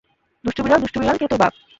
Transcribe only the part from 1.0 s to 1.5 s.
বিড়াল, কে তোর